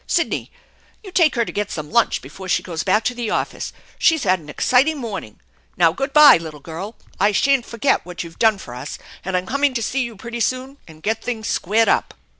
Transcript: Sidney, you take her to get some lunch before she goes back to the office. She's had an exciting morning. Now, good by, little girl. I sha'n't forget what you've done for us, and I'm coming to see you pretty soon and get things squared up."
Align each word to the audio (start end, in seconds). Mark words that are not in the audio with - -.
Sidney, 0.07 0.51
you 1.03 1.11
take 1.11 1.35
her 1.35 1.45
to 1.45 1.51
get 1.51 1.69
some 1.69 1.91
lunch 1.91 2.23
before 2.23 2.49
she 2.49 2.63
goes 2.63 2.81
back 2.81 3.03
to 3.03 3.13
the 3.13 3.29
office. 3.29 3.71
She's 3.99 4.23
had 4.23 4.39
an 4.39 4.49
exciting 4.49 4.97
morning. 4.97 5.39
Now, 5.77 5.93
good 5.93 6.11
by, 6.11 6.37
little 6.37 6.59
girl. 6.59 6.95
I 7.19 7.31
sha'n't 7.31 7.67
forget 7.67 8.03
what 8.03 8.23
you've 8.23 8.39
done 8.39 8.57
for 8.57 8.73
us, 8.73 8.97
and 9.23 9.37
I'm 9.37 9.45
coming 9.45 9.75
to 9.75 9.83
see 9.83 10.01
you 10.01 10.15
pretty 10.15 10.39
soon 10.39 10.77
and 10.87 11.03
get 11.03 11.21
things 11.23 11.47
squared 11.49 11.87
up." 11.87 12.15